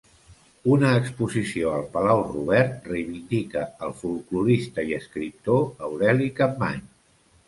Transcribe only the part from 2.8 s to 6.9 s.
reivindica el folklorista i escriptor Aureli Capmany.